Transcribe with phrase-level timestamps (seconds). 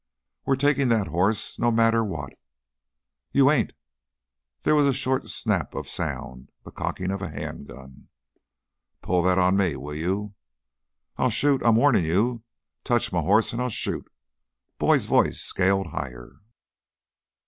[0.47, 2.33] We're takin' that hoss, no matter what!"
[3.33, 3.73] "You ain't!"
[4.63, 8.07] There was a short snap of sound, the cocking of a hand gun.
[9.03, 10.33] "Pull that on me, will you!"
[11.17, 11.61] "I'll shoot!
[11.63, 12.41] I'm warnin' you...
[12.83, 14.11] touch m' horse, and I'll shoot!"
[14.79, 16.33] Boyd's voice scaled higher.